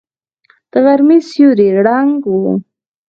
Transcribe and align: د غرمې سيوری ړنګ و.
د 0.71 0.73
غرمې 0.85 1.17
سيوری 1.29 1.67
ړنګ 1.85 2.19
و. 2.27 2.35